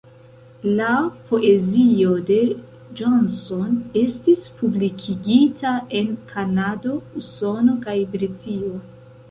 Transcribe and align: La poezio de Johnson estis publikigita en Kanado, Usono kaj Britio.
La 0.77 0.93
poezio 1.31 2.15
de 2.29 2.37
Johnson 3.01 3.77
estis 4.05 4.49
publikigita 4.63 5.77
en 6.01 6.11
Kanado, 6.33 6.97
Usono 7.23 7.79
kaj 7.87 7.99
Britio. 8.17 8.77